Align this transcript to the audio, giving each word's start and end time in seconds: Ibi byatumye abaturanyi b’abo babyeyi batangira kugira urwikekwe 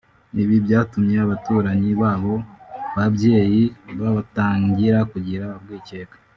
Ibi 0.43 0.55
byatumye 0.65 1.15
abaturanyi 1.25 1.91
b’abo 2.01 2.33
babyeyi 2.95 3.63
batangira 4.15 4.99
kugira 5.11 5.45
urwikekwe 5.57 6.17